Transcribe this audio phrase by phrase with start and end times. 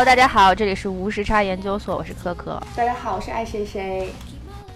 [0.00, 2.58] Hello，大家好，这里是无时差研究所，我是可可。
[2.74, 4.10] 大家好，我是爱谁谁。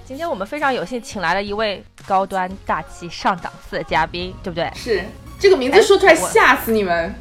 [0.05, 4.71] 今天我们非常有幸请来了一位高端大气上档次的嘉宾，对不对？
[4.75, 5.03] 是，
[5.41, 7.15] 这个名字说出来吓死你们。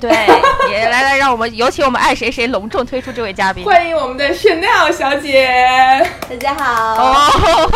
[0.00, 0.10] 对，
[0.72, 6.08] 也来来，让我们有请我们爱谁谁隆重推出这位嘉宾，欢迎我们的 Chanel 小姐。
[6.22, 6.94] 大家好。
[6.94, 7.70] 哦，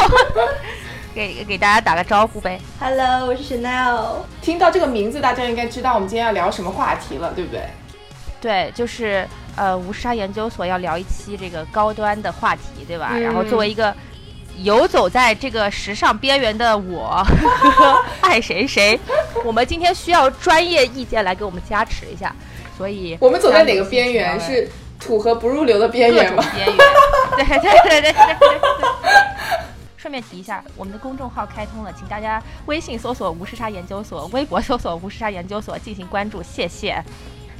[1.15, 2.59] 给给大家打个招呼呗。
[2.81, 4.23] Hello，我是 Chanel。
[4.41, 7.61] 听到这个名字，大家应该知道我们今天要聊什么话题了，对不对？
[8.41, 13.17] 对，就是呃，无沙研究所要聊一期这个高端的话题，对吧？
[13.19, 13.95] 然后作为一个
[14.63, 17.25] 游走在这个时尚边缘的我，
[18.23, 18.99] 爱谁谁，
[19.45, 22.35] 我们今天需要专业意见来给我们加持一下。
[22.77, 24.39] 所以，我们走在哪个边缘？
[24.41, 26.45] 是土和不入流的边缘吗？
[26.55, 26.77] 边缘。
[27.37, 28.15] 对对对对对对。
[29.97, 37.03] 顺便提一下，我们的公众号开通了，请大家微信搜索“无时差研究所”，微博搜索“无时差研究所”进行关注，谢谢。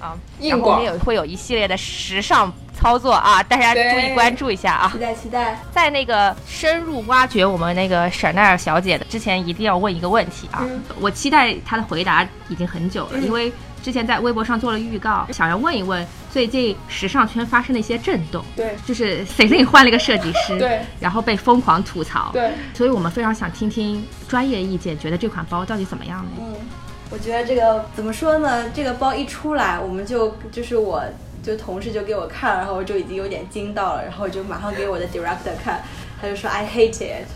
[0.01, 4.91] 啊，然后我们也会有一系列的时尚操作啊，大家注意关注一下啊！
[4.93, 5.59] 期待期待。
[5.73, 10.65] 在那个深入挖掘我们那个舍奈尔小姐的之前，一定要问一个问题啊！
[11.01, 18.45] 我期待她的回答已经很久了，因为之前在微博上做了预告，想要问一问最近时尚圈发生的一些震动。
[18.55, 22.31] 对，就是 Celine 换了一个设计师，对，然后被疯狂吐槽。
[22.33, 26.31] 对，所以我们非常想听听专业意见，觉得这款包到底怎么样呢？
[26.39, 26.55] 嗯。
[27.11, 28.71] 我觉得这个怎么说呢？
[28.75, 31.03] 这个包一出来，我们就就是我
[31.43, 35.83] 就同事就给我看，然后我就已经有点惊到了，然后就马上给我的 director 看，
[36.21, 37.27] 他就说 I hate it，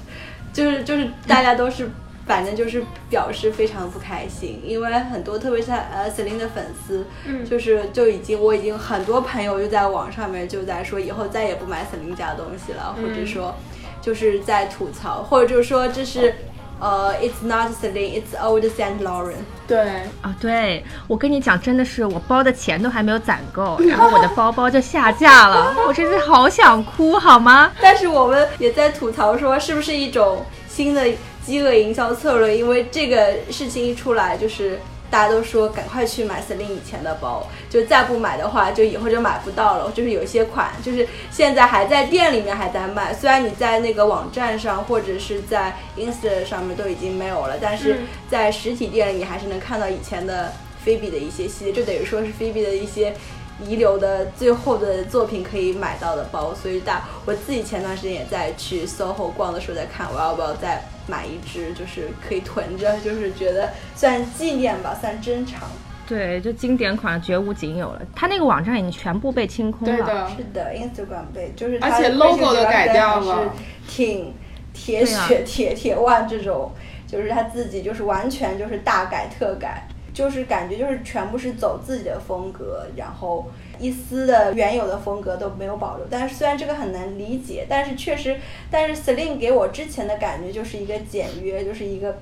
[0.53, 1.91] 就是就是大家都是
[2.27, 7.07] 反正就是表示非常不开心，因为很多特别是呃 Celine 的粉丝，
[7.49, 13.55] 就是就已经我已经很多朋友就在网上面就在说以后再也不买 Celine 家的东西了，或者说
[14.03, 16.35] 就是在吐槽，或者就是说这是。
[16.83, 19.45] 呃，It's not Celine, it's old Saint Laurent。
[19.69, 19.79] 对
[20.21, 27.71] 啊，对我跟你讲，真的是我包的钱都还没有攒够， 然后我的包包就下架了，我真是好想哭，好吗？
[27.81, 31.07] 但是我们也在吐槽说，是不是一种新的
[31.47, 32.59] 饥饿营销策略？
[32.59, 34.81] 因为这个事情一出来，就是。
[35.13, 39.93] 大家都说赶快去买 Celine 以前的包，就再不买的话，就以后就买不到了。
[39.95, 47.99] 就是有些款，就是现在还在店里面还在卖，虽然你在那个网站上或者是在 Insta 上面都已经没有了，但是
[48.31, 50.51] 在实体店里你还是能看到以前的
[50.83, 53.15] 菲比的一些系列，就等于说是菲比的一些
[53.63, 56.55] 遗留的最后的作品可以买到的包。
[56.55, 60.83] 所以大我自己前段时间也在去 SOHO 逛的时候在看，我要不要再。
[61.07, 65.61] 买一只就是可以囤着，就是觉得算纪念吧，算珍藏。
[66.07, 68.03] 对，就经典款绝无仅有了。
[68.15, 69.97] 它那个网站已经全部被清空了。
[69.97, 73.55] 对的，是的，Instagram 被就是，而且 logo 都改掉了，
[73.89, 74.35] 挺
[74.73, 76.73] 铁血铁铁腕这种，
[77.07, 79.87] 就是他自己就是完全就是大改特改。
[80.13, 83.51] 就是感觉就是全部是走自己的风格，然后
[83.83, 86.07] 一丝的原有的风格都没有保留。
[86.09, 88.37] 但是虽然这个很难理解，但是确实，
[88.71, 92.17] 但是 Celine 给我之前的感觉就是一个简约，就是一个，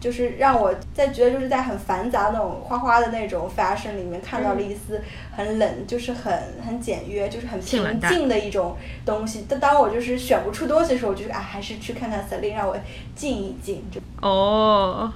[0.00, 5.00] 就是让我在觉得就是在很繁杂那种花花的那种 fashion 里面看到了一丝
[5.36, 6.32] 很冷，就是很
[6.66, 9.44] 很简约，就是很平静的一种东西。
[9.48, 12.76] 但当我就是选不出东西的时候，我就啊还是去看看 Celine，让我
[13.14, 13.82] 静一静。
[14.22, 15.12] 哦。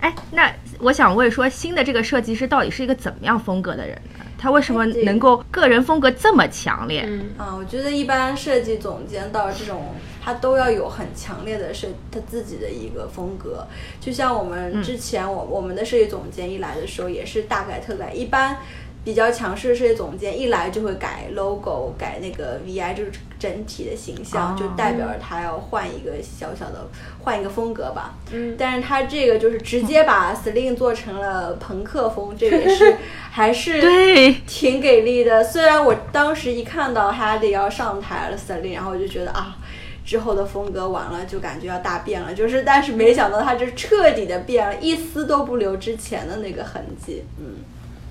[0.00, 4.23] 哎，那我想问说，新的这个设计师到底是一个怎么样风格的人呢？
[4.38, 7.04] 他为什么能够个人风格这么强烈？
[7.06, 13.66] 嗯啊，我觉得一般设计总监到这种，他都要有很强烈的设他自己的一个风格。
[14.00, 18.12] 就像我们之前，我我们的设计总监一来的时候，也是大改特改。
[18.12, 18.58] 一般。
[19.04, 26.88] 比较强势的设计总监一来就会改 logo，改那个 VI，就是整体的形象，就代表着他要换一个小小的
[27.20, 28.14] 换一个风格吧。
[28.32, 32.96] 嗯，但是他这个就是直接把 Celine 做成了朋克风，这个也是
[33.30, 35.44] 还是对挺给力的。
[35.44, 39.58] 虽然我当时一看到 Hedy 要上台了 Celine，然后我就觉得啊，
[40.06, 47.22] 之后的风格完了就感觉要大变了，就是但是没想到他就彻底的变了，一丝都不留之前的那个痕迹。
[47.38, 47.56] 嗯。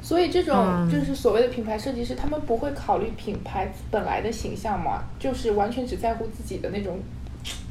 [0.04, 5.06] 所以这种就是所谓的品牌设计师，他们不会考虑品牌本来的形象嘛？
[5.18, 7.00] 就是完全只在乎自己的那种。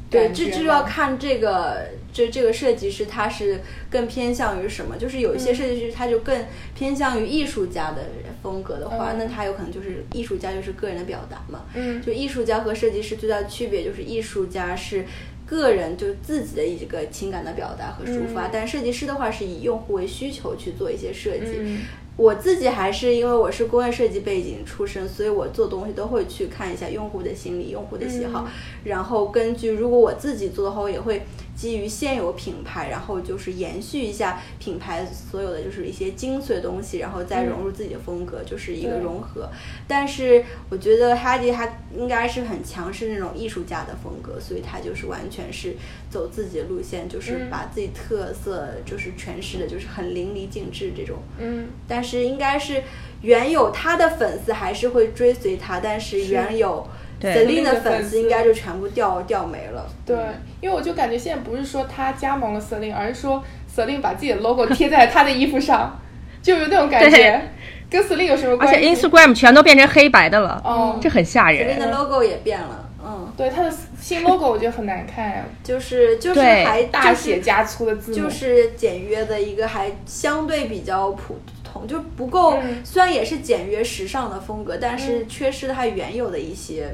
[0.09, 3.59] 对，这就要看这个这这个设计师他是
[3.89, 4.95] 更偏向于什么？
[4.95, 6.45] 就是有一些设计师他就更
[6.75, 8.03] 偏向于艺术家的
[8.43, 11.65] 风格的话，那他有可能就是艺术家就是个人的表达嘛。
[11.73, 11.99] 嗯。
[12.01, 15.03] 就艺术家和设计师最大的区别就是艺术家是
[15.47, 21.79] 个人就自己的一个情感的表达和抒发，但设计师的话是以用户为需求去做一些设计。
[22.15, 28.47] 我自己还是因为我是工业设计背景出身，所以我做东西都会去看一下用户的心理、用户的喜好，
[28.83, 31.23] 然后根据如果我自己做的话，我也会
[31.55, 39.49] 基于现有品牌，然后就是延续一下品牌所有的就是一些精髓的东西，然后再融入自己的风格，就是一个融合。
[39.87, 45.75] 但是我觉得 Hadi 还应该是很强势那种艺术家的风格，所以他就是完全是
[46.09, 51.17] 走自己的路线，就是把自己特色就是诠释的，就是很淋漓尽致这种。
[51.37, 52.83] 嗯，但是应该是
[53.21, 56.87] 原有他的粉丝还是会追随他，但是原有。
[57.23, 59.85] Celine 的粉丝应该就全部掉掉没了。
[60.05, 60.15] 对，
[60.59, 63.41] 因为我就感觉现在不是说他加盟了 Celine，而是说
[63.73, 65.99] Celine 把自己的 logo 贴在他的衣服上，
[66.43, 67.41] 就有那种感觉。
[67.89, 68.75] 跟 Celine 有什么关系？
[68.75, 71.77] 而且 Instagram 全都变成黑白的了，哦，这很吓人。
[71.77, 73.71] Celine 的 logo 也变了，嗯，对，他的
[74.01, 81.87] 新 logo 我觉得很难看呀，就是就是还大写加粗的字母，就是简约的一个，还相对比较普通。
[81.87, 86.87] 就不够，虽然也是简约时尚的风格，但是缺失了它原有的一些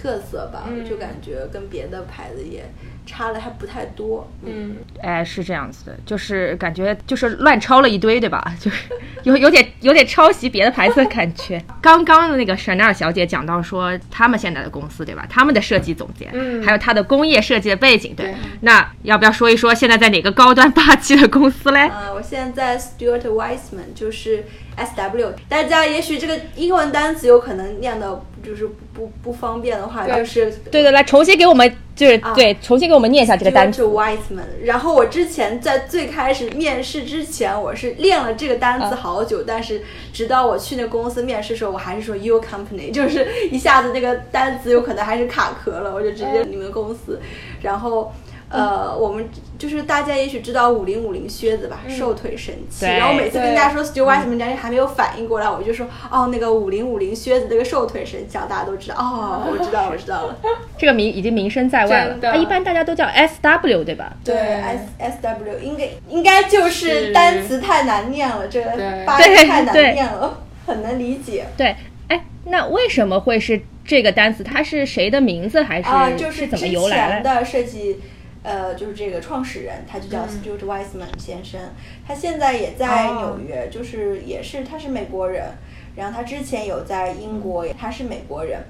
[0.00, 2.64] 特色吧，就感觉跟别的牌子也。
[3.10, 8.52] 差的还不太多，嗯，哎，是这样子的，就是感觉就是乱抄了一堆，对吧？
[8.60, 8.90] 就是
[9.22, 11.58] 有有点有点抄袭别的牌子的感觉。
[11.80, 15.24] 刚刚的那个 Chanel 小姐讲到说，他们现在的公司，对吧？
[15.26, 18.34] 他们的设计总监，嗯，还有他的工业设计的背景，对。
[18.60, 21.88] 那要不要说一说现在在哪个高端霸气的公司嘞？
[21.88, 24.44] 呃，我现在在 Stuart Weitzman，就是
[24.78, 25.34] S W。
[25.48, 31.70] 大家也许这个英文单词有可能念的，就是不不方便的话，就是对对，来重新给我们。
[31.98, 33.82] 就是对，重新给我们念一下这个单词。
[33.82, 34.44] Whiteman。
[34.62, 39.82] 然后我之前在最开始面试之前，我是练了这个单词好久，但是
[40.12, 47.20] 直到我去那公司面试的时候，我还是说 Your Company， 就是一下子那个单词有可能还是卡壳了，我就直接你们公司，
[47.62, 48.12] 然后。
[48.50, 49.28] 呃，我们
[49.58, 52.86] 就是大家也许知道五零五零靴子吧，瘦腿神器。
[52.86, 58.96] 然后每次跟大家说 Stuart Weitzman，人家还没有反应过来，我就说哦，那个五零五零靴子那个瘦腿神器，大家都知道。
[58.98, 60.38] 哦，我知道，我知道了。
[60.78, 62.16] 这个名已经名声在外了。
[62.22, 64.14] 它一般大家都叫 S W 对吧？
[64.24, 68.70] 对，S S W 应该应该就是单词太难念了，这个
[69.04, 71.44] 发音太难念了，很难理解。
[71.56, 71.76] 对，
[72.08, 74.42] 哎，那为什么会是这个单词？
[74.42, 76.10] 它是谁的名字还是啊？
[76.16, 78.00] 就是怎么由来的设计。
[78.48, 81.60] 呃，就是这个创始人，他就叫 Stuart Weitzman 先生，
[82.06, 85.52] 他现在也在纽约，就是也是他是美国人，
[85.94, 88.64] 然后他之前有在英国，他是美国人，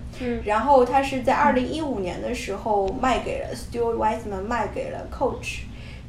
[0.45, 5.61] 然后他是在二零一五年的时候卖给了 Stuart Weitzman 卖给了 Coach。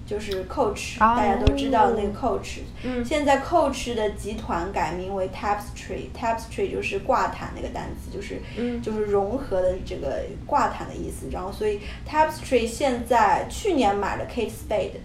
[0.09, 2.61] 就是 Coach，大家都知道那个 Coach。
[2.81, 3.06] 嗯。
[3.06, 8.41] 现在 Coach 的集团改名为 Tapestry，Tapestry 就是挂毯那个单词，就是
[8.81, 11.27] 就是融合的这个挂毯的意思。
[11.31, 11.79] 然后，所以
[12.09, 14.97] Tapestry 现在去年买了 Kate Spade，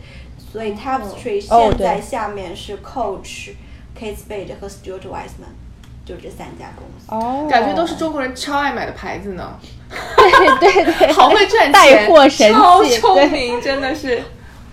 [0.51, 3.51] 所以 Tapestry 现在下面是 Coach、
[3.95, 5.53] Kate Spade 和 Stuart Weitzman，
[6.07, 7.09] 就这三家公司。
[7.09, 7.47] 哦。
[7.51, 9.59] 感觉都是中国人超爱买的牌子呢。
[10.17, 11.13] 对对对。
[11.13, 11.73] 好会赚钱。
[11.73, 12.55] 带货神器。
[12.55, 14.23] 超聪明，真的是。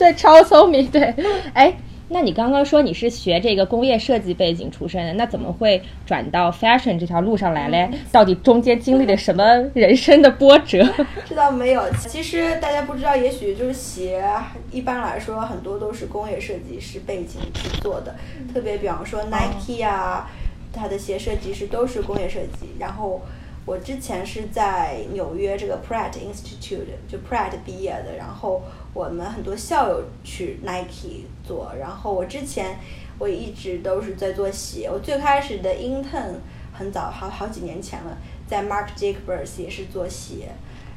[0.02, 0.88] 对，超聪明。
[0.90, 1.14] 对，
[1.54, 1.72] 哎，
[2.10, 7.88] 那你刚刚说你是学这个工业设计背景出身的，那怎么会转到 fashion 这条路上来嘞？
[8.12, 9.44] 到底中间经历了什么
[9.76, 10.84] 人生的波折？
[11.30, 11.84] 这倒没有。
[11.94, 14.26] 其实大家不知道，也许就是鞋，
[14.72, 18.16] 一般来说很多都是工业设计师背景去做的。
[18.52, 20.28] 特别比方说 Nike 啊，
[20.74, 22.70] 它的鞋设计师都是工业设计。
[22.80, 23.22] 然后
[23.68, 28.64] 我之前是在纽约这个 Pratt Institute 就 Pratt 毕业的，然后。
[28.94, 32.78] 我们很多校友去 Nike 做，然后我之前
[33.18, 34.90] 我一直都是在做鞋。
[34.92, 36.36] 我最开始的 intern
[36.74, 40.50] 很早，好好几年前了，在 Mark Jacobs 也是做鞋，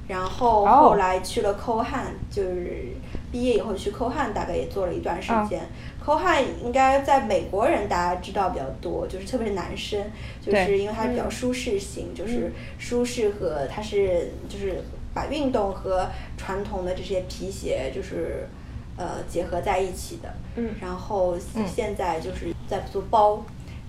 [0.09, 2.89] 然后后来去了 Cohan，就是
[3.31, 5.63] 毕业以后去 Cohan，大概也做了一段时间。
[6.05, 10.03] Cohan 应该在美国人大家知道比较多，就是特别是男生，
[10.45, 14.83] 就是因为它比较舒适型，就是舒适和它是就是。
[15.14, 18.49] 把运动和传统的这些皮鞋就是
[18.97, 21.37] 呃结合在一起的，嗯，然后
[21.73, 23.40] 现在就是在做包，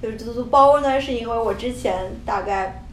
[0.02, 2.84] 就是做做包呢，是因为我之前大概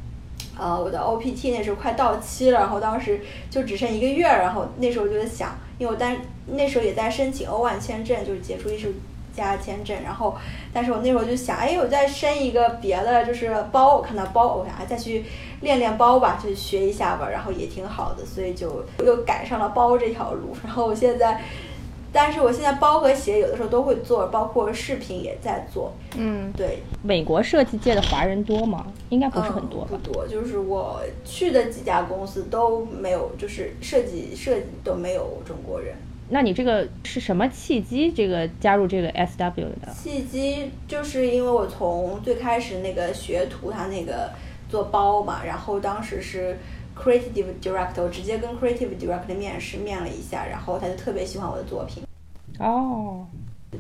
[0.59, 3.21] 呃我的 OPT 那时候快到期了，然后当时
[3.51, 8.89] 就只剩一个月，然后那时候就在想，因为我当那时候也在申请欧万签证，就是杰出艺术
[9.37, 10.35] 家签证，然后
[10.73, 15.25] 但是我那时候就想，哎，我再申一个别的，就是包，我看到包，我想再去。
[15.63, 20.55] 练练包吧，就学一下吧，然后也挺好的，所以就又赶上了包这条路。
[20.63, 21.41] 然后我现在，
[22.13, 25.93] 但是我现在包和鞋有的时候都会做，包括饰品也在做。
[26.17, 26.81] 嗯，对。
[27.01, 28.87] 美国设计界的华人多吗？
[29.09, 29.85] 应该不是很多。
[29.87, 35.95] 不多，就是我去的几家公司都没有，就是设计设计都没有中国人。
[36.29, 38.11] 那你这个是什么契机？
[38.11, 39.93] 这个加入这个 S W 的？
[39.93, 44.31] 契机就是因为我从最开始那个学徒他那个。
[44.73, 46.57] 做包嘛，然后当时是
[46.97, 52.03] creative director，直接跟 creative director 面试，面了一下，然后他就特别喜欢我的作品。
[52.59, 53.27] 哦，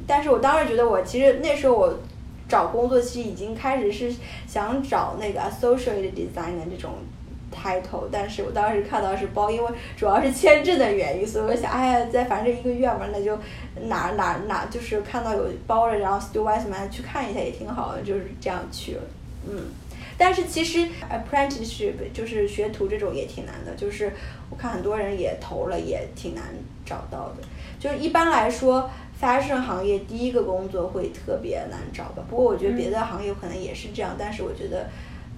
[0.06, 1.98] 但是我当时觉得我其实那时候我
[2.46, 4.14] 找工作其实已经开始是
[4.46, 6.90] 想找那个 associate designer 这种
[7.50, 13.38] title，但是我当时看到是包，因为主要是签证的原因，所以我想，哎呀，在反正一个月嘛，那就
[13.88, 18.98] 哪哪哪就是看到有包了，然后 Stu Weissman 去看一下也挺好的，就是这样去，
[19.48, 19.64] 嗯。
[20.24, 24.12] 但是其实 apprenticeship 就是学徒这种也挺难的，就是
[24.50, 26.44] 我看很多人也投了，也挺难
[26.86, 27.42] 找到的。
[27.80, 28.88] 就是一般来说
[29.20, 32.22] ，fashion 行业第一个工作会特别难找吧。
[32.30, 34.88] 不过我觉得别的行业可能也是这样，但是我觉得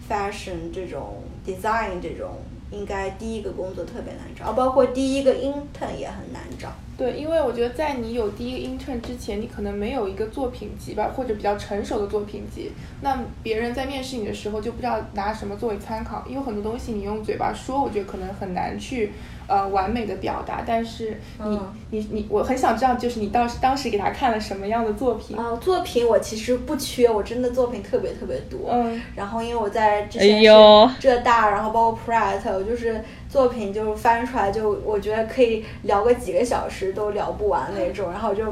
[0.07, 2.43] fashion 这种 design 这种
[2.75, 6.69] 应该第一个工作特别难找，包括第一个 intern 也很难找。
[6.97, 12.71] 对，因为我觉得在你有第一个 intern 之前，你可能没有一个作品集吧，或者比较成熟的作品集。
[13.00, 19.12] 那别人在面试你的时候就不知道拿什么作为参考，因为很多东西你用嘴巴说，我觉得可能很难去
[19.47, 20.63] 呃完美的表达。
[20.67, 21.59] 但是你
[21.91, 25.37] 你你，我很想知道，就是你当时当时给他看了什么样的作品？
[25.37, 28.71] 啊，作品我其实不缺，我真的作品特别特别多。
[28.71, 29.01] 嗯。
[29.15, 33.03] 然后因为我在之前是浙大，然后包括 Pratt，我就是。
[33.35, 38.13] 作品就翻出来，就我觉得可以聊个几个小时都聊不完那种。
[38.13, 38.45] 然后就，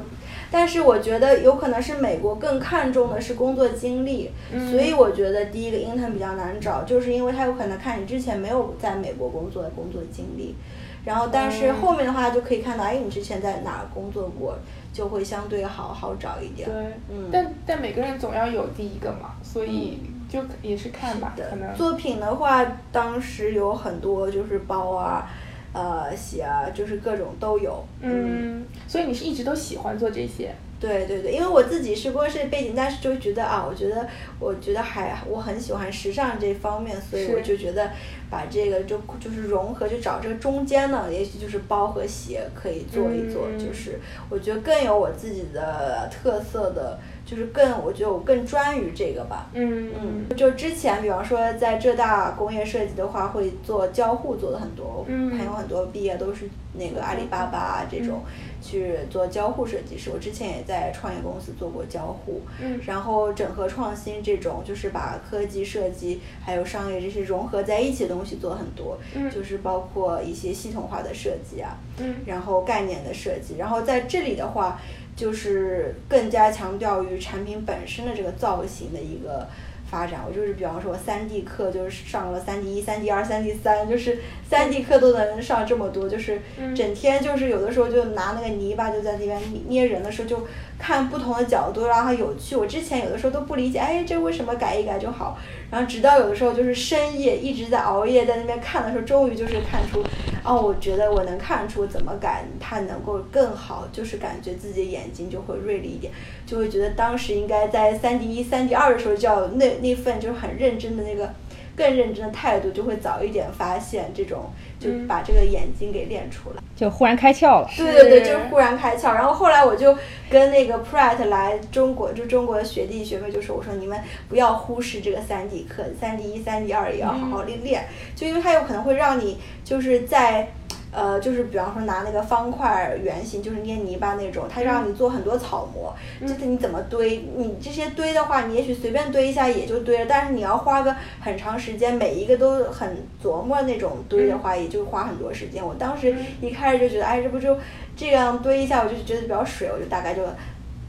[0.51, 4.29] 但是我觉得有可能是美国更看重的是工作经历，
[4.73, 10.57] 所以我觉得第一个 intern 比较难找，就是因为他有可能看你之前没有在美国工作的工作经历。
[11.05, 14.57] 然后，但是后面的话就可以看到，哎，你之前在哪儿工作过，
[14.93, 16.69] 就会相对好好找一点。
[16.69, 17.29] 对，嗯。
[17.33, 19.99] 但但每个人总要有第一个嘛，所以。
[20.33, 25.29] 就也是看吧，可能作品的话，当时有很多就是包啊，
[25.75, 27.85] 呃，鞋啊，就是各种都有。
[28.01, 30.55] 嗯，所以你是一直都喜欢做这些？
[30.83, 34.05] 对对对，因为我自己是工作室背景，但是就觉得啊，我觉得
[34.41, 37.89] 我觉得还我很喜欢时尚这方面，所以我就觉得
[38.29, 46.99] 把这个就就是融合，就找这个中间呢，也许就是包和鞋可以做一做，就是我觉得更有我自己的特色的。
[47.25, 49.49] 就是更，我觉得我更专于这个吧。
[49.52, 50.37] 嗯嗯。
[50.37, 55.05] 就之前，比方说在浙大工业设计的话，会做交互做的很多。
[55.09, 55.31] 嗯。
[55.38, 58.23] 还有很多毕业都是那个阿里巴巴这种
[58.61, 60.11] 去做交互设计师。
[60.12, 62.43] 我之前也在创业公司做过交互。
[62.61, 62.81] 嗯。
[62.85, 68.99] 然后整合创新这种，就是把科技设计还有商业这些融合在一起的东西做很多。
[69.14, 69.31] 嗯。
[69.31, 71.79] 就是包括一些系统化的设计啊。
[71.99, 72.17] 嗯。
[72.26, 74.79] 然后概念的设计，然后在这里的话。
[75.23, 79.47] 就是更加强调于产品本身的这个造型的一个
[79.88, 80.21] 发展。
[80.26, 84.19] 我就是比方说，三 D 课就是上了三 D 一、三 D 二、三 D 三，就是
[84.50, 86.41] 三 D 课都能上这么多，就是
[86.75, 90.45] 整天就是有的时候就拿那个泥巴就在那边捏人的时候就。
[90.79, 92.57] 看不同的角度让它有趣。
[92.57, 95.38] 我之前有的时候都不理解，哎，这为什么改一改就好？
[95.71, 100.02] 然后直到有的时候就是深夜一直在熬夜在那边看的时候，终于就是看出，
[100.45, 106.13] 哦，我觉得我能看出怎么改它能够更好，就是感觉自己的眼睛就会锐利一点，
[106.45, 111.33] 就会觉得当时应该在三 D 一、三 D 二的时候就要那那份就是很认真的那个。
[111.76, 117.69] 更认真的态度，就会早一点发现这种，就把这个眼睛给练出来，就忽然开窍了。
[117.76, 119.14] 对对对，就是忽然开窍。
[119.14, 119.97] 然后后来我就
[120.31, 123.99] 跟那个 Pratt 来中国，就中国的学弟学妹就说：“我说你们
[124.29, 130.49] 不要忽视这个三 D 课，三 D 一、三 D 二也要好好练练，就因为它有可能会让你就是在。”
[130.93, 142.95] 呃，就是比方说拿那个方块圆形，就是捏泥巴那种，他让你做很多草模，就是你怎么堆，你这些堆的话，你也许随便堆一下也就堆了，但是你要花个很长时间，每一个都很
[143.25, 145.67] 琢磨那种堆的话，也就花很多时间。
[145.67, 147.57] 我当时一开始就觉得，哎，这不就
[147.97, 150.23] 这样堆一下，我就觉得比较水，我就大概就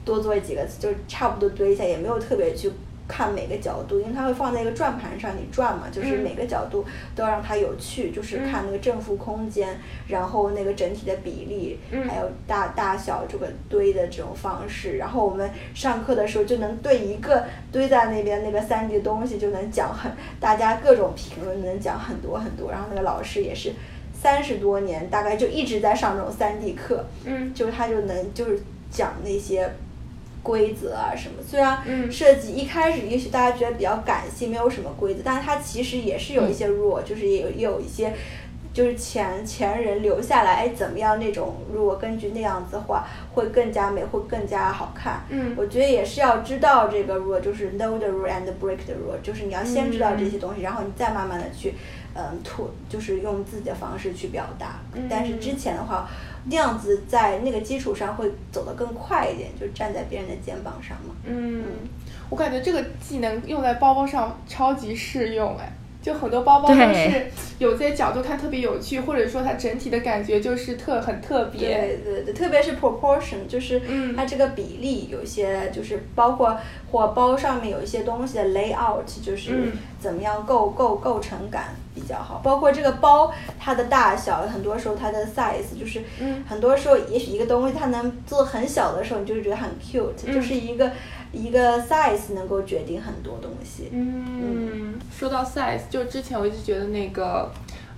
[0.04, 2.70] 多做几个，就差不多堆一下，也没有特别去。
[3.08, 14.98] 看每个角度，因为它会放在一个转盘上，你转嘛，就是每个角度都要让它有趣，就是看那个正负空间，然后那个整体的比例，还有大大小这个堆的这种方式。
[14.98, 22.72] 然后我们上课的时候就能对一个堆在那边那个三 D 东西就能讲很，大家各种评论能讲很多很多。
[22.72, 23.74] 然后那个老师也是
[24.14, 29.70] 三十多年，大概就一直在上这种三 D 课，嗯，就是他就能就是讲那些。
[30.44, 31.42] 规则啊什么？
[31.42, 31.82] 虽然
[32.12, 38.14] 设计一开始也许大家觉得比较感性，没有什么规则，但是它其实也是有一些 rule，就是也有也有一些，
[38.74, 45.24] 就是前前人留下来，哎，怎么样那种，如果根据那样子画，会更加美，会更加好看。
[45.30, 51.74] 嗯，我觉得也是要知道这个 rule，就是 know the rule and break the rule，就是你要先知道这些东西，然后你再慢慢的去，
[52.16, 54.82] 嗯，吐，就是用自己的方式去表达。
[55.10, 56.10] 但是之前的话。
[56.46, 61.16] 那样子在那个基础上会走得更快一点，就站在别人的肩膀上嘛。
[61.26, 61.64] 嗯，
[62.30, 65.72] 我感觉这个技能用在包包上超级适用哎。
[66.02, 67.28] 就很多包包都是
[67.60, 71.60] 有些角度看特别有趣，或者说它整体的感觉就是特很特别。
[71.70, 76.60] 对对对，特别是 proportion，就是嗯它这个比例，有些就是包括
[76.92, 81.74] 或包上面有一些东西的 layout，就是嗯怎么样构构构成感
[82.04, 82.42] 比较好。
[82.44, 90.92] 包括这个包它的大小，很多时候它的 size 就是，嗯很多时候也许一个东西它能做很小的时候，你就会觉得很 cute，、嗯就是一个
[91.32, 93.90] 一个 size 能够决定很多东西。
[93.92, 97.50] 嗯，说到 size，就之前我一直觉得那个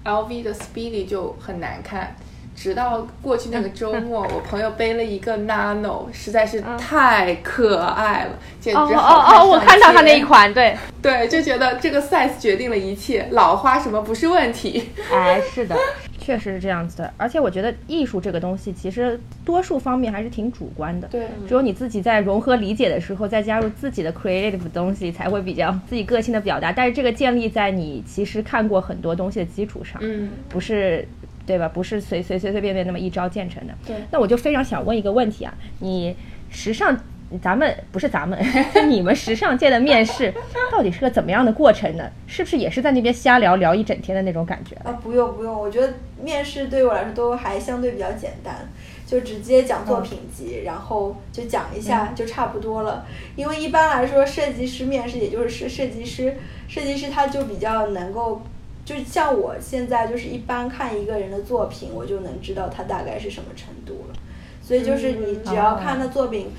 [0.06, 2.16] LV 的 Speedy 就很难看，
[2.56, 14.90] 直到过去那个周末， 我朋友背了一个 Nano，实在是太可爱了，简直哦哦好看哦，我看到他那一款，对，对，就觉得这个 size 决定了一切，老花什么不是问题。
[15.12, 15.76] 哎，是的，
[16.18, 17.14] 确实是这样子的。
[17.18, 21.08] 而且我觉得艺术这个东西，其实多数方面还是挺主观的。
[21.10, 26.72] 对只有你自己在融合理解的时候，再加入自己的 creative 的东西，才会比较自己个性的表达。
[26.72, 31.06] 但是这个建立在你其实看过很多东西的基础上，嗯，不是。
[31.46, 31.70] 对吧？
[31.70, 33.74] 不是随随随随便便那么一招建成的。
[33.86, 36.16] 对那我就非常想问一个问题啊，你
[36.50, 36.98] 时尚，
[37.42, 38.40] 咱们不是咱们，
[38.90, 40.34] 你们时尚界的面试，
[40.72, 42.10] 到底是个怎么样的过程呢？
[42.28, 44.76] 是不是也是在那边瞎聊聊一整天的那种感觉？
[44.84, 48.70] 啊，不用不用，我觉得面试对我来说都还相对比较简单，
[49.06, 53.06] 就直接讲作品集，然后就讲一下就差不多了。
[53.36, 56.36] 因为一般来说，设计师面试也就是设设计师，
[56.68, 58.42] 设计师他就比较能够，
[58.86, 64.16] 就像我现在就是一般看一个人的作品，我就能知道他大概是什么程度了。
[64.62, 66.52] 所以就是你只要看他作品。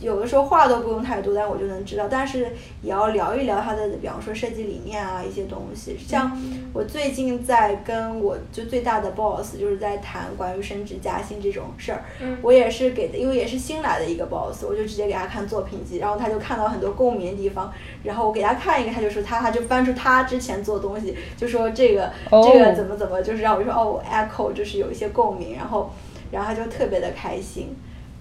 [0.00, 2.06] 有的时候话都不用太多，但我就能知道。
[2.08, 2.52] 但是
[2.82, 5.96] 也要聊一聊他的，比方说设计理念啊，一些东西。
[5.98, 6.40] 像
[6.72, 12.04] 我最近在跟我就最大的 boss，就是在谈关于升职加薪这种事儿。
[12.20, 17.72] 嗯我也是给的，因为也是新来的一个 boss，我就直接给他看作品集，然后他就看到很多共鸣的地方，
[18.04, 25.90] 然后我给他看一个，他就说他他就翻出他之前做的东西，就说这个、哦这个怎么怎么，就是让我说哦 echo 就是有一些共鸣，然后
[26.30, 27.74] 然后他就特别的开心。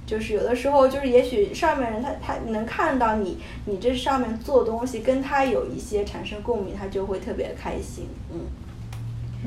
[0.08, 8.40] 就是有的时候，就是也许上面人他他能看到你，你这上面做东西跟他有一些产生共鸣，他就会特别开心，嗯。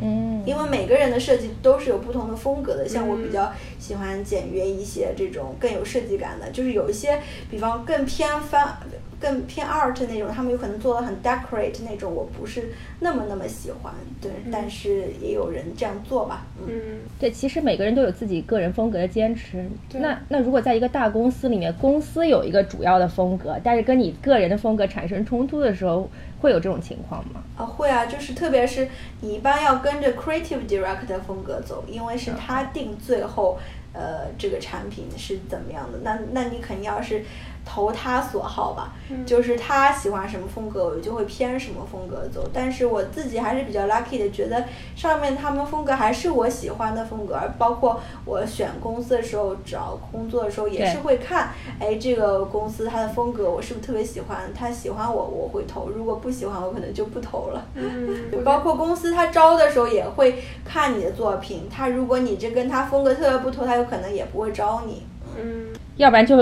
[0.01, 7.21] 嗯，因为每个人的设计都是有不同的风格的，像我比较喜欢简约一些，这种更有设计感的，就是有一些，
[7.51, 8.79] 比方更偏翻、
[9.21, 16.67] 更偏 art 那种，他们有可能做的很 decorate 那种，我不是那么那么喜欢，对，但是也有人这样做吧，嗯。
[16.69, 19.65] 嗯，对，其实每个人都有自己个人风格的坚持。
[19.93, 26.09] 那那如果在一个大公司里面，公司有一个主要的风格，但是跟你个人的风格产生冲突的时候，
[26.41, 27.43] 会有这种情况吗？
[27.57, 28.89] 啊，会啊，就是特别是
[29.21, 33.59] 你一般要跟着 creative director 的风格走，因为是他定最后
[33.93, 37.23] 呃这个产品是怎么样的，那那你肯定要是
[37.65, 38.95] 投他所好吧，
[39.25, 42.49] 就是他喜欢什么风格，我就会偏什么风格走。
[42.53, 44.65] 但是我自己还是比较 lucky 的，觉得
[44.97, 57.67] 上面他们风格还是我喜欢的风格，包括我选公司的时候，找工作的时候也是会看，哎，这个公司它的风格我是不是特别喜欢，他喜欢我我会投，如果不喜欢我可能就不投了。
[57.75, 65.07] 嗯， 包括公司他招的时候也会看你的作品，他如果你这跟他风格特别不同，他有可能也不会招你。
[65.41, 66.37] 嗯，要不然就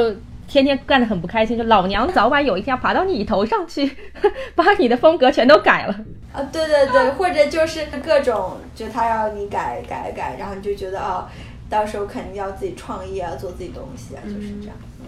[0.49, 3.97] 天天干得很不开心，就老娘早晚有一天要爬到你头上去，
[4.57, 5.95] 把你的风格全都改了。
[6.33, 11.31] 啊，对对对， 或者就是各种，就他要你改改改，然后你就觉得啊，
[11.69, 14.77] 到时候肯定要自己创业啊，做自己东西啊，就是这样。
[15.01, 15.07] 嗯，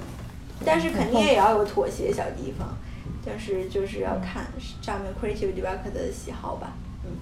[0.65, 2.77] 但是肯定也要有妥协小地方，
[3.25, 4.47] 但是就是要看
[4.83, 6.73] 上面 creative director 的喜好吧。
[7.05, 7.13] 嗯，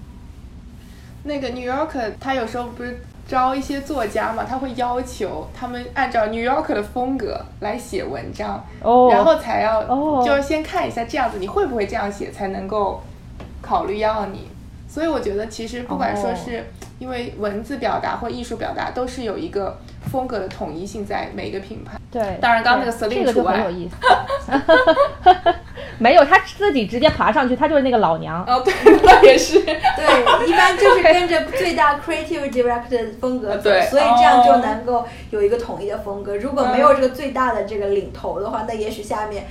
[1.23, 13.03] 那个 New York 他有时候不是招一些作家嘛，他会要求他们按照 New York 的风格来写文章，哦然后才要，哦就先看一下这样子你会不会这样写，才能够
[13.61, 14.49] 考虑要你。
[14.87, 16.65] 所以我觉得其实不管说哦是
[16.97, 19.77] 因为文字表达或艺术表达，都是有一个
[20.11, 21.99] 风格的统一性在每一个品牌。
[22.09, 23.95] 对，当然刚刚那个对 Celine 这个就除外很有意思。
[25.99, 28.43] 没有，他自己直接爬上去，他就是那个老娘。
[28.45, 29.59] 哦，对，那也是。
[29.63, 36.35] 对，一般就是跟着最大 creative director 的风格走，对所以这样就哦能够有一个统一的风格。
[36.37, 39.45] 如果没有这个最大的这个领头的话，那也许下面。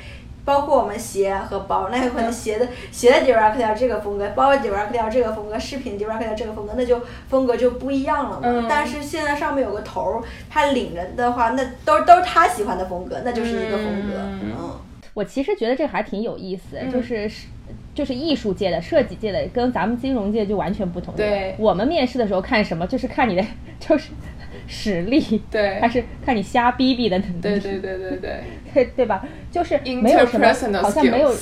[0.45, 8.45] 包括我们鞋和包，那有可能鞋的鞋的 director 这个风格，包的 director 这个风格，饰品 director 这个风格，那就风格就不一样了嘛。
[8.45, 14.15] 嗯但是现在上面有个头儿，他领着的话，那都都是他喜欢的风格，那就是一个风格。
[14.17, 14.81] 嗯嗯
[15.19, 17.49] 我其实觉得这个还挺有意思，嗯就是是
[17.93, 21.13] 就是艺术界的、设计界的，跟咱们金融界就完全不同。
[21.17, 23.45] 对我们面试的时候看什么，就是看你的
[23.81, 24.11] 就是
[24.69, 28.41] 实力，对还是看你瞎逼逼的能力，对对对对对。
[28.73, 29.25] 对对吧？
[29.51, 30.47] 就是没有什么，
[30.81, 31.35] 好像没有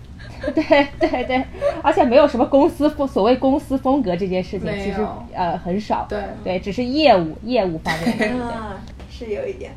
[0.54, 1.44] 对对对，
[1.82, 6.06] 而且没有什么公司风，所谓公司风格这件事情，其实呃很少。
[6.08, 8.24] 对对，只是业务业务方面的。
[8.24, 8.78] 对嗯，
[9.10, 9.72] 是有一点。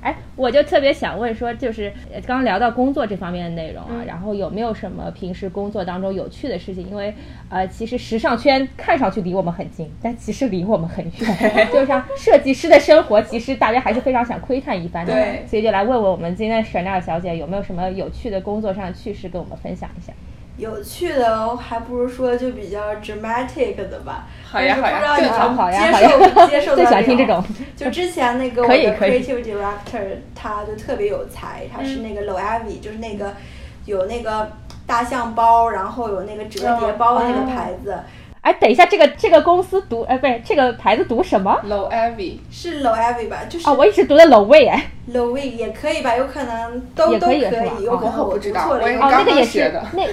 [0.00, 6.88] 哎，我就特别想问说，就是呃刚刚聊到工作这方面的内容啊，嗯然后有没有什么平时工作当中有趣的事情？
[6.88, 7.12] 因为
[7.48, 11.68] 呃，其实时尚圈看上去离我们很近，但其实离我们很远。
[11.72, 15.12] 就像设计师的生活，其实大家还是非常想窥探一番的。
[15.12, 20.12] 对所以就来问问我们今天的 Chanel 小姐有没有什么有趣的工作上的趣事跟我们分享一下。
[20.56, 24.26] 有趣的，还不如说就比较 dramatic 的吧。
[24.50, 26.10] 好呀但是不知道你好呀好好呀接好呀。
[26.34, 27.44] 受接受得 最喜欢听这了种。
[27.76, 30.00] 就之前那个我的 creative director，
[30.34, 33.34] 他就特别有才，他是那个 l o a v y、就是那个
[33.84, 34.50] 有那个
[34.86, 37.98] 大象包，然后有那个折叠包的那个牌子，
[38.46, 43.38] 哎，等一下，这个这个公司读，哎，不是这个牌子读什么？Low Avi，是 low Evey 吧？
[43.48, 44.86] 就是哦，我一直读的 Loewe 哎。
[45.12, 46.14] Loewe 也可以吧？
[46.16, 47.40] 有可能都也都可以
[47.82, 48.78] 有可能我不知道哦，
[49.10, 50.04] 那个也是那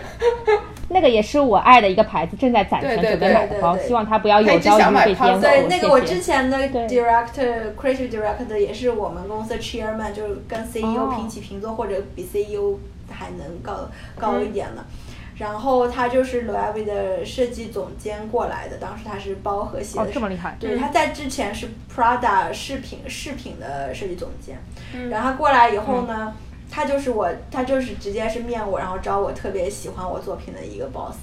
[0.90, 5.40] 那个也是我爱的一个牌子，正在攒钱准备对对对买的包，对对希望它不要有他一直朝一日被颠。
[5.40, 12.80] 对，那个我之前的 director creative director 也是我们公司的 chairman，就是跟 CEO 哦平起平坐，或者比 CEO
[13.12, 14.84] 还能高高一点的。
[15.36, 20.56] 然后他就是 Loewe 的设计总监过来的，当时他是包和鞋哦的，这么厉害。
[20.60, 24.58] 对，他在之前是 Prada 饰品饰品的设计总监，
[24.94, 25.10] 嗯。
[25.10, 26.34] 然后他过来以后呢，
[26.70, 31.16] 他就是我，他就是直接是面我，然后找我特别喜欢我作品的一个 boss，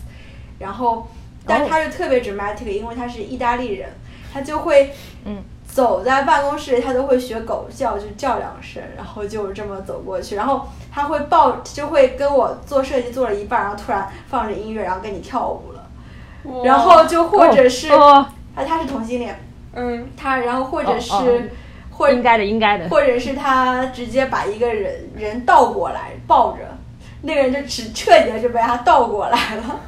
[0.59, 1.07] 然后，
[1.47, 1.67] 但哦。
[1.69, 3.91] 他就特别 dramatic，因为他是意大利人，
[4.33, 4.93] 他就会，
[5.25, 19.39] 嗯，走在办公室里，他都会学狗叫，就叫两声，然后就这么走过去，然后他会抱，就会跟我做设计做了一半，然后突然放着音乐，然后跟你跳舞了，然后就或者是，哦，啊，他是同性恋，
[19.75, 21.43] 嗯，他然后或者是，哦哦。
[21.93, 22.89] 或应该的，应该的。
[22.89, 26.61] 或者是他直接把一个人人倒过来抱着，
[27.21, 29.81] 那个人就只彻底的就被他倒过来了，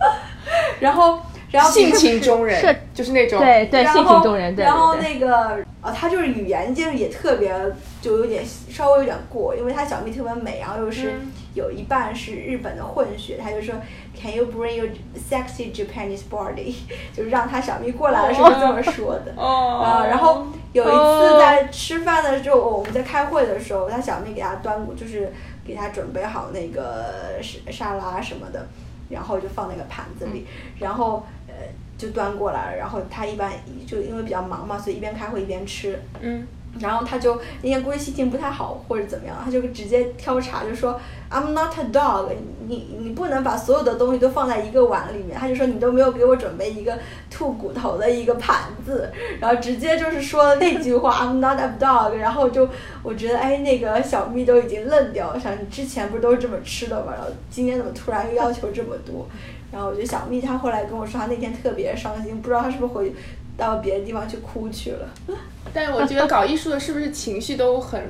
[0.80, 1.18] 然后
[1.50, 4.96] 然后性情中是人，就是那种对对，性情中人，对然后。
[4.96, 7.54] 那个啊，他就是语言就是也特别，
[8.02, 13.74] 就有点稍微有点过，因为他小蜜特别美，然后又是嗯有一半是日本的混血，他就说
[14.14, 14.88] Can you bring your
[15.30, 16.74] sexy Japanese body？
[17.16, 19.32] 就是让他小蜜过来的时候这么说的。
[19.36, 25.32] 哦啊，然后有一次在吃饭的时候，我们在开会的时候，他小蜜给他端过，就是
[25.64, 28.66] 给他准备好那个沙沙拉什么的，
[29.08, 30.46] 然后就放那个盘子里，
[30.78, 31.24] 然后
[31.58, 31.66] 呃
[31.98, 33.52] 就端过来了，然后他一般
[33.86, 36.46] 就因为比较忙嘛，所以一边开会一边吃，嗯，
[36.78, 40.98] 然后他就那天估计心情不太好或者怎么样，他就直接挑茬就说
[41.30, 42.30] I'm not a dog，
[42.66, 45.38] 你你不能把所有的东西都放在一个碗里面。
[45.38, 46.98] 他就说你都没有给我准备一个
[47.30, 52.66] 吐骨头的一个盘子，然后直接就是说了那句话 I'm not a dog，然后就
[53.02, 57.12] 我觉得哎那个小蜜都已经愣掉了，想你之前不是都是这么吃的吗？
[57.14, 59.28] 然后今天怎么突然又要求这么多？
[59.72, 63.12] 然后我觉得小蜜她后来跟我说，她那天特别伤心，不知道她是不是回
[63.56, 65.08] 到别的地方去哭去了。
[65.72, 68.02] 但是我觉得搞艺术的是不是情绪都很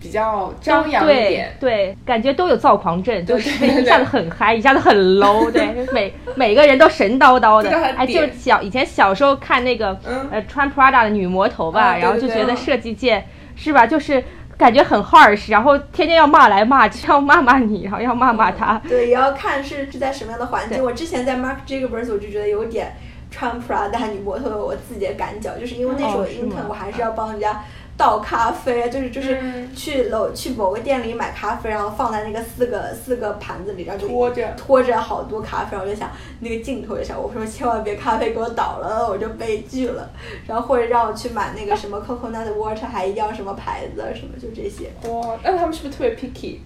[0.00, 1.54] 比较张扬一点？
[1.60, 14.24] 对，感觉都有躁狂症，就是对对一下子很嗨，一下子很 low，对， 每每个人都神叨叨的哎，就点小以前小时候看那个嗯呃穿 Prada 的女魔头吧，然后就觉得设计界是吧，就是
[14.56, 18.80] 感觉很 harsh，然后天天要骂来骂去，要骂骂你，然后要骂骂他。
[18.88, 20.82] 对，也要看是是在什么样的环境。
[20.82, 22.94] 我之前在 Mark Jacobs 我就觉得有点
[23.30, 27.64] 穿 Prada 女模特的我自己的感觉，就是因为那时候 intern 我还是要帮人家
[28.02, 36.10] 倒咖啡，就是就是嗯去楼去某个店里买咖啡，然后放在那个四个四个盘子里，然后就拖着拖着好多咖啡，我就想
[36.40, 40.10] 那个镜头就想，我说千万别咖啡给我倒了，我就悲剧了。
[40.48, 44.90] 然后或者让我去买那个什么 coconut water，还要什么牌子什么，就这些。
[45.08, 46.58] 哇，那他们是不是特别 picky？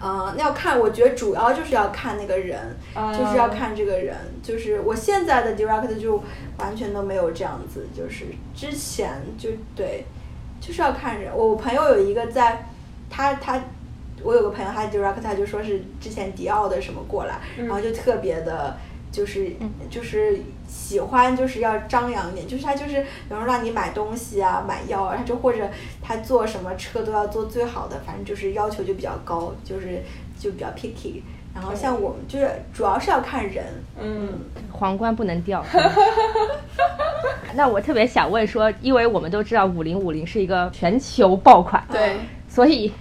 [0.00, 2.58] 嗯，那要看，我觉得主要就是要看那个人，
[2.94, 4.16] 啊就是要看这个人。
[4.42, 6.22] 就是我现在的 director 就
[6.56, 10.04] 完全都没有这样子，就是之前就对，
[10.60, 11.30] 就是要看人。
[11.36, 12.66] 我朋友有一个在，
[13.08, 13.60] 他他，
[14.22, 18.76] 我有个朋友他 director 他就说是之前迪奥的什么过来，然后就特别的。
[19.10, 19.50] 就是
[19.88, 25.66] 就是喜欢就是要张扬一点，就是他就是比如说让你买东西啊，买药啊，他就或者
[26.02, 30.02] 他坐什么车都要坐最好的，反正就是要求就比较高，就是
[30.38, 31.22] 就比较 picky。
[31.54, 33.64] 然后像我们就是主要是要看人，
[34.00, 34.28] 嗯，
[34.70, 35.64] 皇冠不能掉。
[37.54, 42.16] 那我特别想问说，因为我们都知道五零五零是一个全球爆款，对，
[42.48, 42.92] 所以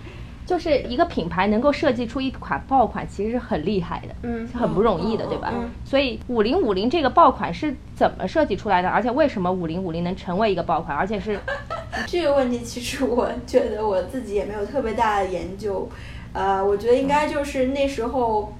[0.46, 5.52] 就是一个品牌能够设计出一款爆款，其实是很厉害的，嗯是很不容易的，嗯对吧？
[5.54, 8.90] 嗯所以五零五零这个爆款是怎么设计出来的？
[8.90, 10.98] 而且为什么五零五零能成为一个爆款？
[10.98, 11.40] 而且是
[12.08, 15.88] 这个问题其实我觉得我自己也没有特别大的研究，
[16.38, 18.54] 呃，我觉得应该就是那时候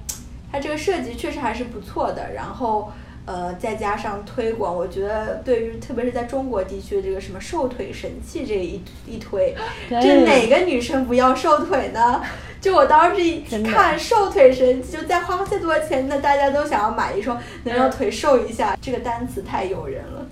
[0.50, 2.90] 它这个设计确实还是不错的，然后。
[3.30, 9.54] 呃，再加上推广，我觉得对于特别是在中国地区这个什么瘦腿神器这一一推，
[9.90, 12.22] 这哪个女生不要瘦腿呢？
[12.58, 20.26] 就我当时一看瘦腿神器，就再花再多钱，那大家都想要买一双能让腿瘦一下，这个单词太诱人了。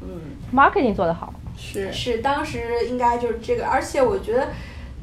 [0.00, 0.08] 嗯
[0.50, 4.48] ，marketing 做得好，是是，当时应该就是这个，而且我觉得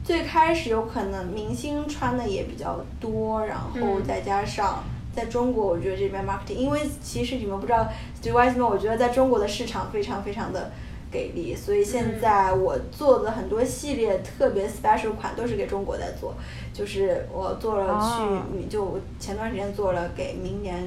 [0.05, 4.83] 最开始有可能明星穿的也比较多，然后再加上。
[5.15, 10.69] 在中国，我觉得这边 marketing，因为其实你们不知道 s t w i s e m a n 我觉得在中国的市场非常非常的
[11.09, 16.35] 给力，所以现在我做的很多系列特别 special 款都是给中国在做，
[16.73, 20.83] 就是我做了去，就前段时间做了给明年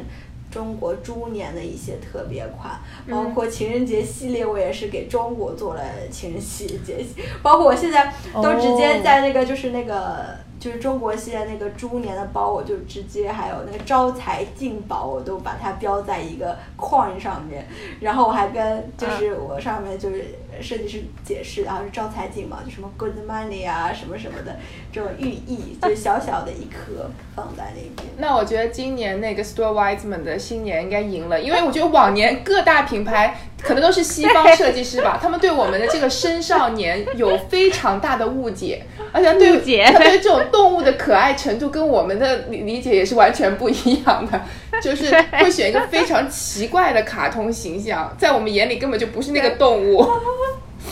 [0.51, 2.79] 中国猪年的一些特别款，
[3.11, 7.05] 包括情人节系列，我也是给中国做了情人节，
[7.43, 10.47] 包括我现在都直接在那个就是那个。
[10.59, 17.65] 就是中国系列那个猪年的包，我就直接还有那个招财进宝，我都把它标在一个框上面，
[18.01, 24.57] 然后我还跟就是我上面就是设计师解释，然后是招财进宝，就什么 good money 啊什么什么的
[24.93, 28.09] 这种寓意，就小小的一颗放在那边。
[28.19, 33.39] 那我觉得今年那个 Store Wiseman 的新年应该赢了，因为我觉得往年各大品牌。
[33.61, 44.41] 可能都是西方设计师吧， 他们对我们的这个生少年有非常大的误解，而且对他对这种动物的可爱程度跟我们的理理解也是完全不一样的，
[44.81, 50.09] 就是会选一个非常奇怪的卡通形象，在我们眼里根本就不是那个动物。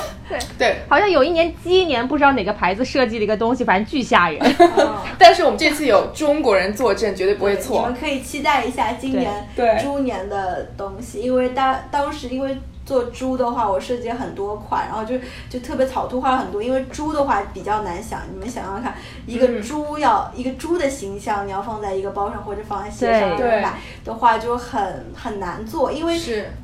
[0.29, 4.41] 对对，好像有一年鸡年不知道哪个牌子设计了一个东西，反正巨吓人。
[5.19, 7.81] 但是我们这次有中国人坐镇，绝对不会错。
[7.81, 9.49] 你们可以期待一下今年
[9.83, 12.57] 猪年的东西，因为当当时因为。
[12.87, 15.17] 做猪的话，我设计很多款，然后就
[15.51, 18.23] 就特别草图画很多，因为猪的话比较难想。
[18.33, 18.95] 你们想想看，
[19.27, 25.91] 一个猪要一个猪的形象，你要放在一个包上或者放在鞋上买的话，就很很难做。
[25.91, 26.17] 因为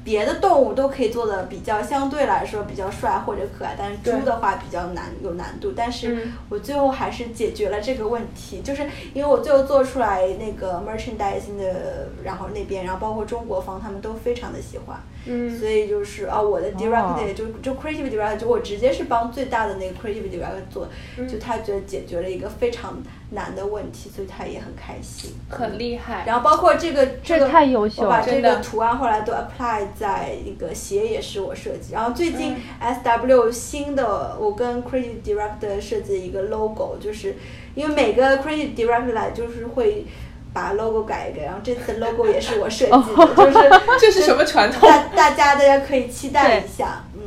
[0.05, 5.73] 别的动物都可以做的比较相对来说比较帅或者可爱，但是猪的话比较难有难度。
[5.77, 14.97] 但是我最后还是解决了这个问题，就是因为我最后做出来那个 merchandising 的，然后那边，然后包括中国方他们都非常的喜欢。
[15.27, 20.89] 嗯，所以就是啊，我的 director 就就 creative director，就我直接是帮最大的那个 creative director 做，
[21.29, 26.25] 就他觉得解决了一个非常难的问题，所以他也很开心，很厉害。
[26.27, 31.93] 然后包括这个这个，太优秀了，我把这个图案后来都 apply 在一个鞋也是我设计。
[31.93, 37.37] 然后最近 S W 新的，我跟 creative director 设计一个 logo，就是
[37.75, 40.05] 因为每个 creative director 来就是会。
[40.53, 44.89] 把 logo 改一改，然后这次 logo 也是我设计的，就是 这是什么传统？
[44.89, 47.21] 大大家大家可以期待一下，嗯。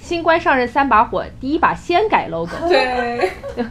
[0.00, 2.50] 新官上任三把火，第一把先改 logo。
[2.68, 3.30] 对，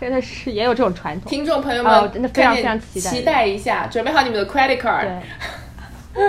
[0.00, 1.30] 真的是也有这种传统。
[1.30, 5.06] 听众朋友们，真的非常非常期待，期待一下，准备好你们的 credit card。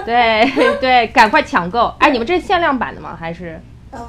[0.06, 1.92] 对对对，赶快抢购！
[2.00, 3.18] 哎，你们这是限量版的吗？
[3.20, 3.60] 还是？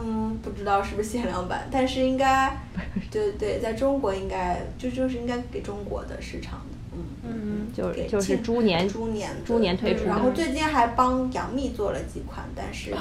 [0.03, 2.59] 嗯，不知道是不是限量版，但是应该，
[3.11, 12.95] 对对，在中国应该就就是应该给中国的市场的，嗯嗯，就是就是猪年猪年猪年推出，然后最近还帮杨幂做了几款，但是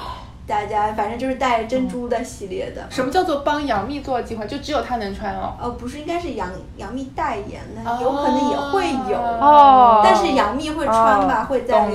[0.46, 2.88] 大家反正就是带珍珠的系列的。
[2.90, 4.48] 什么叫做帮杨幂做了几款？
[4.48, 5.56] 就只有她能穿哦？
[5.62, 11.44] 呃，不是，应该是杨杨幂代言的，有可能也会有哦，但是杨幂会穿吧？
[11.44, 11.90] 会在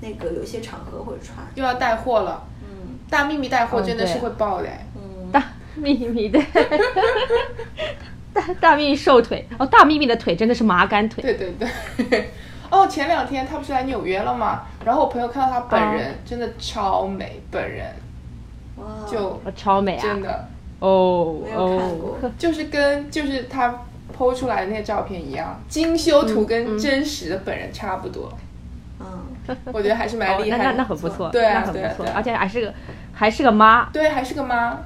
[0.00, 2.42] 那个有些场合会穿，又要带货了。
[3.10, 4.70] 大秘密带货真的是会爆嘞！
[4.94, 5.42] 嗯，大
[5.74, 6.40] 秘密的，
[8.32, 9.46] 大大秘密瘦腿。
[9.58, 11.22] 哦，大秘密的腿真的是麻杆腿。
[11.22, 11.52] 对对
[12.08, 12.30] 对，
[12.70, 14.62] 哦，前两天他不是来纽约了吗？
[14.84, 17.86] 然后我朋友看到他本人，真的超美，本人，
[18.76, 20.02] 哇，就超美啊！
[20.02, 20.48] 真的。
[20.78, 23.82] 哦，没有看过，就是跟就是他
[24.16, 28.32] 剖出来的那个照片一样，精修图跟真实的本人差不多。
[28.98, 32.72] 嗯，我觉得还是蛮厉害，那那很不错，对啊，很不错，而且还是个
[33.20, 34.82] 还是个妈，对，还是个妈，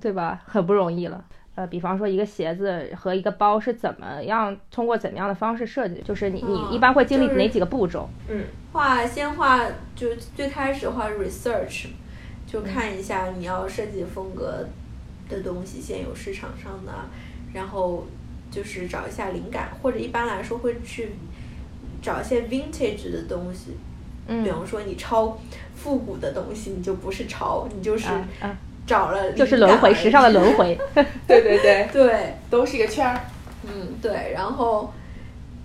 [0.00, 0.42] 对吧？
[0.44, 1.24] 很不容易了。
[1.54, 6.02] 呃，比方说一个鞋子和一个包是怎么样通过怎么样的方式设计？
[6.02, 8.10] 就是你你一般会经历哪几个步骤？
[8.28, 9.60] 嗯，画先画
[9.94, 11.90] 就最开始画 research，
[12.44, 14.66] 就看一下你要设计风格
[15.28, 16.92] 的东西现有市场上的，
[17.52, 18.04] 然后
[18.50, 21.12] 就是找一下灵感，或者一般来说会去。
[22.02, 23.76] 找一些 vintage 的东西，
[24.26, 25.38] 嗯，比方说你抄
[25.74, 28.06] 复古的东西，你就不是抄，你就是
[28.86, 30.78] 找了，就是轮回，时尚的轮回。
[31.26, 33.20] 对对对 对，都是一个圈儿。
[33.64, 34.92] 嗯，对，然后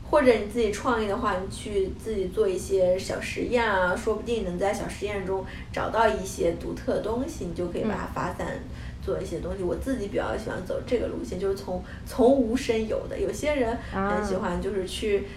[0.10, 5.44] 或者你自己创意的话，你去自己做一些小实验啊，说不定能在小实验中
[5.74, 8.48] 找到一些独特的东西，你就可以把它发散
[9.04, 9.64] 做一些东西。
[9.64, 13.20] 我自己比较喜欢走这个路线，就是从从无生有的。
[13.20, 15.28] 有些人很喜欢就是去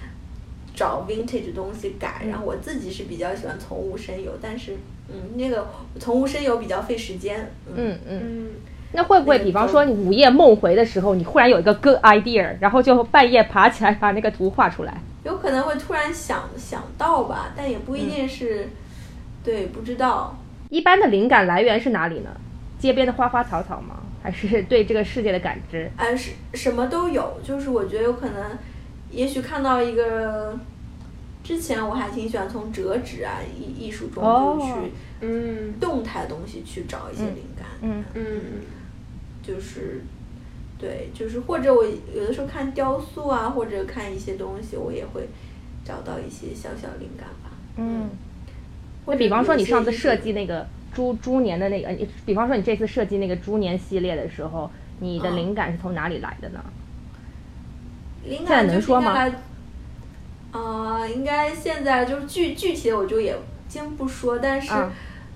[0.80, 4.78] 找 vintage 东西改，然后我自己是比较喜欢从无生有，但是
[5.10, 7.52] 嗯，那个从无生有比较费时间。
[7.76, 8.20] 嗯嗯。
[8.22, 8.50] 嗯，
[8.92, 14.94] 那会不会，比方说你午夜梦回的时候，你忽然有一个 good idea，然后就半夜爬起来把那个图画出来？
[15.22, 18.66] 有可能会突然想想到吧，但也不一定是，
[19.44, 20.34] 对，不知道。
[20.70, 22.30] 一般的灵感来源是哪里呢？
[22.78, 23.96] 街边的花花草草吗？
[24.22, 25.90] 还是 对这个世界的感知？
[25.98, 28.58] 哎，是什么都有，就是我觉得有可能，
[29.10, 30.58] 也许看到一个，
[31.50, 38.22] 之前我还挺喜欢从折纸啊艺艺术中就去，嗯动态东西去找一些灵感，嗯嗯
[39.42, 40.00] 就是，
[40.78, 45.28] 对，就是或者我有的时候看雕塑啊，或者看一些东西，我也会
[45.84, 47.50] 找到一些小小灵感吧。
[47.78, 48.08] 嗯。
[49.06, 56.62] 那比方说你上次设计那个猪猪年的那个，你比方说你这次设计那个猪年系列的时候，你的嗯灵感是从哪里来的呢？
[58.24, 59.28] 灵现在感能说吗
[60.52, 63.36] 呃，应该现在就是具具体的我就也
[63.68, 64.92] 先不说，但是啊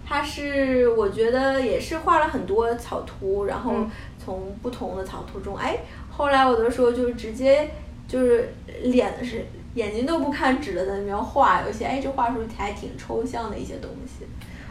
[0.07, 5.79] 它是我觉得也是画了很多草图，然后嗯从不同的草图中，哎，
[6.11, 7.71] 后来我的时候就直接
[8.09, 14.27] 就是脸是眼睛都不看纸的在那边画，有些哎这画出还挺抽象的一些东西，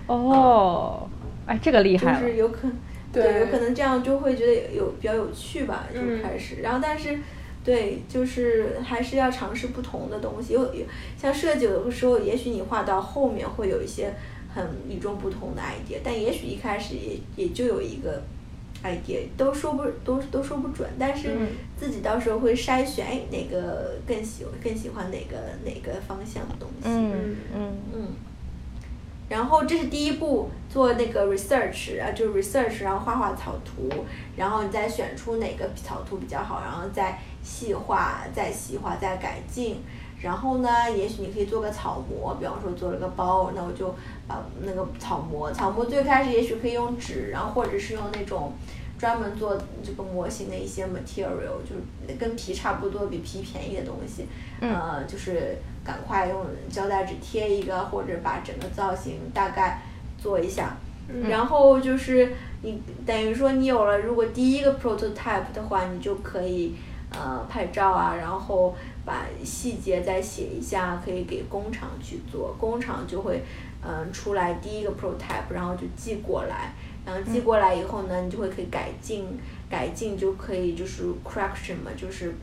[0.07, 1.07] 哦，
[1.45, 2.19] 哎，这个厉害了。
[2.19, 2.67] 是有可
[3.11, 7.17] 对有可能这样就会觉得有比较有趣吧，就嗯开始，然后但是。
[7.63, 10.53] 对，就是还是要尝试不同的东西。
[10.53, 10.85] 有有
[11.17, 14.13] 像设计，有的时候也许你画到后面会有一些
[14.53, 18.21] 很与众不同的 idea，但也许一开始也也就有一个
[18.83, 20.89] idea，都说不都都说不准。
[20.99, 21.47] 但是嗯
[21.77, 26.89] 自己到时候会筛选，哎，哪个更喜更喜欢哪个哪个方向的东西。
[26.89, 28.07] 嗯嗯嗯，
[29.29, 33.89] 然后这是第一步，做那个 research 啊，就是 research，然后画画草图，
[34.35, 39.81] 然后你再选出哪个草图比较好，然后再细化，再细化，再改进。
[40.21, 43.93] 然后呢，也许你可以做个草模，比方说做了个包，那我就
[44.27, 48.53] 把那个草模，草模最开始也许可以用纸，然后或者是用那种
[49.03, 54.25] 专门做这个模型的一些 material，就是跟皮差不多，比皮便宜的东西，
[54.61, 59.81] 嗯呃，就是赶快用胶带纸贴一个，或者把整个造型大概
[60.17, 60.77] 做一下。
[61.09, 66.73] 嗯然后就是你等于说你有了，如果第一个 prototype 的话，你就可以
[67.11, 73.43] 呃拍照啊，然后把细节再写一下，可以给工厂去做，工厂就会
[73.81, 76.73] 嗯、呃出来第一个 prototype，然后就寄过来，
[77.05, 79.27] 然后寄过来以后呢，你就会可以改进，
[79.69, 82.33] 改进就可以就是 correction 嘛，就是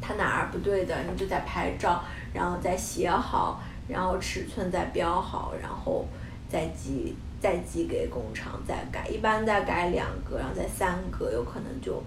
[0.00, 6.06] 它哪儿不对的，你就在拍照，然后再写好，然后尺寸再标好，然后
[6.48, 12.02] 再寄再寄给工厂再改，一般再改两个，然后再三个，有可能就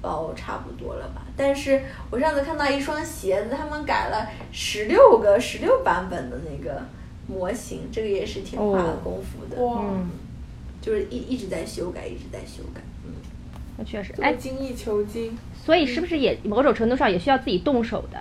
[0.00, 1.22] 包差不多了吧。
[1.36, 6.80] 但是我上次看到一双鞋子，他们改了十六个十六版本的那个
[7.26, 8.96] 模型，这个也是挺花哦。
[9.02, 10.08] 功夫的，哇，嗯，
[10.86, 13.10] 就是一一直在修改，一直在修改，嗯。
[13.76, 14.14] 那确实。
[14.22, 15.36] 哎，精益求精。
[15.64, 18.18] 所以是不是也某种程度上也需要自己动手的？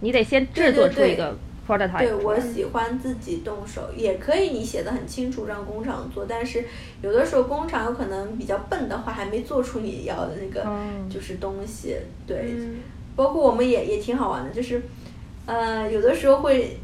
[0.00, 2.24] 你得先制作出一个 prototype 对出来。
[2.24, 6.64] 我喜欢自己动手，也可以你写的很清楚让工厂做，但是
[7.02, 11.96] 有的时候工厂有可能比较笨的话，还没做出你要的那个嗯就是东西。
[12.24, 12.76] 对，嗯
[13.16, 14.80] 包括我们也也挺好玩的，就是
[15.46, 16.76] 呃有的时候会，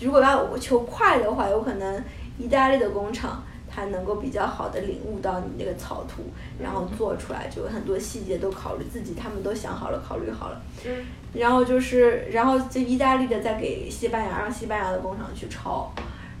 [0.00, 2.02] 如果要求快的话，有可能
[2.38, 3.44] 意大利的工厂。
[3.70, 6.22] 它能够比较好的领悟到你那个草图，
[6.60, 10.60] 然后做出来，就很多细节都考虑自己，他们都想好了，考虑好了。
[10.84, 15.94] 嗯然后就是，然后这意大利的再给西班牙，让西班牙的工厂去抄，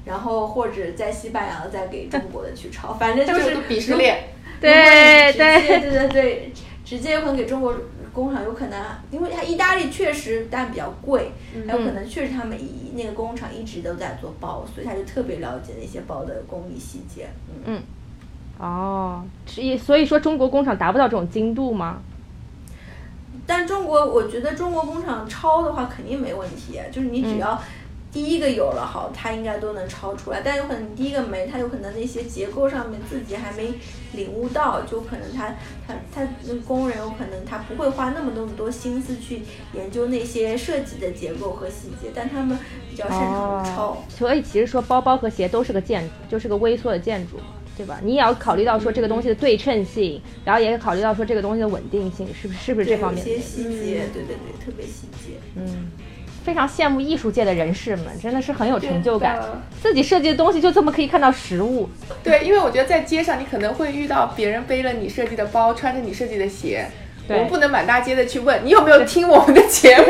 [0.04, 4.24] 然后或者在西班牙的再给中国的去抄，反正就是这个鄙视链。
[4.60, 6.52] 对对对对对，
[6.84, 7.72] 直接有可能给中国
[8.12, 11.30] 工厂有可能，因为它意大利确实但比较贵，
[11.66, 17.28] 还有可能确实他们一那个工厂一直都在做包，所以他就特别了解那些包的工艺细节。
[17.64, 17.80] 嗯，
[18.58, 21.98] 哦，所以所以说中国工厂达不到这种精度吗？
[23.46, 27.60] 但中国我觉得中国工厂抄的话肯定没问题，就是你只嗯要
[28.12, 30.40] 第一个有了好，它应该都能抄出来。
[30.44, 33.72] 但有可能你第一个没，它有可能那些结构上面自己还没
[34.12, 35.54] 领悟到，就可能他
[35.86, 39.42] 他他那工人有可能他不会花那么那么多心思去
[39.74, 42.58] 研究那些设计的结构和细节，但他们
[42.90, 43.90] 比较擅长抄。
[43.92, 47.36] 哦，所以其实说包包和鞋都是个建筑，就是个微缩的建筑，
[47.76, 48.00] 对吧？
[48.02, 53.34] 你也要考虑到说这个东西的对称性，然后也考虑到说这个东西的稳定性，是不是是不是这方面有？
[53.36, 55.38] 些细节，嗯对对对，特别细节。
[55.54, 55.90] 嗯，
[56.50, 59.40] 非常羡慕艺术界的人士们，真的是很有成就感。
[59.80, 61.88] 自己设计的东西就这么可以看到实物，
[62.24, 66.90] 对，因为我觉得在街上你可能会遇到别人背了你设计的包，穿着你设计的鞋，
[67.28, 70.04] 我们不能满大街的去问你有没有听我们的节目，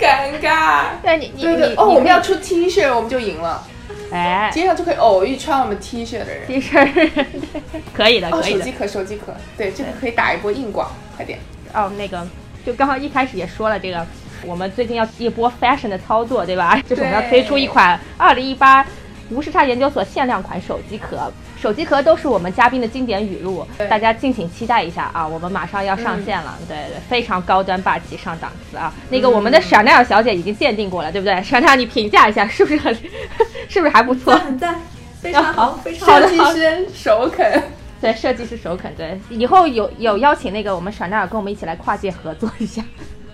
[0.00, 0.84] 尴尬。
[1.02, 3.62] 对你你你哦，我们要出 T 恤，我们就赢了，
[4.12, 6.46] 哎街上就可以偶遇穿我们 T 恤的人。
[6.46, 7.28] T 恤
[7.92, 8.72] 可以的，哦，可以的手机。
[8.72, 11.38] 壳，手机壳，对，这个可以打一波硬广，快点。
[11.74, 12.26] 哦，那个
[12.64, 14.06] 就刚刚一开始也说了，这个
[14.46, 16.80] 我们最近要一波 fashion 的操作，对吧？
[16.88, 18.84] 就是我们要推出一款二零一八
[19.30, 21.32] 无时差研究所限量款手机壳。
[21.60, 25.26] 手机壳都是我们嘉宾的经典语录，大家敬请期待一下啊！
[25.26, 28.92] 我们马上要上线了，对对，非常高端霸气上档次啊！
[29.08, 31.42] 那个我们的香奈儿小姐已经鉴定过了，对不对？
[31.42, 32.94] 香奈儿，你评价一下，是不是很，
[33.66, 34.34] 是不是还不错？
[34.36, 34.78] 很赞，
[35.22, 37.62] 非常好，非常好的设计师首肯，
[37.98, 42.82] 对，设计师首肯，对，以后有有邀请那个我们香奈儿跟我们一起来跨界合作一下。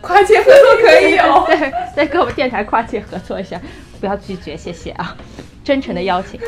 [0.01, 1.44] 跨界合作可以哦。
[1.48, 3.61] 对， 再跟我们电台跨界合作一下，
[4.01, 5.16] 不要拒绝，谢谢啊，
[5.62, 6.40] 真诚的邀请。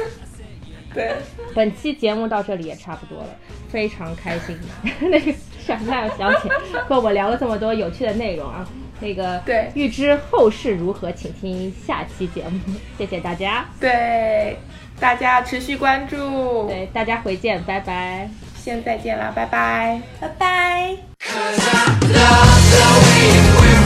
[0.94, 1.14] 对，
[1.54, 3.28] 本期节目到这里也差不多了，
[3.70, 4.58] 非常开心。
[5.08, 6.50] 那个闪亮小姐
[6.86, 8.66] 和我们聊了这么多有趣的内容啊，
[9.00, 12.58] 那个对预知后事如何，请听下期节目。
[12.98, 14.58] 谢谢大家，对，
[15.00, 16.66] 大家持续关注。
[16.68, 18.28] 对大家回见，拜拜。
[18.54, 20.00] 先再见啦，拜拜。
[20.20, 21.11] 拜拜。
[21.24, 23.81] Cause I love the way you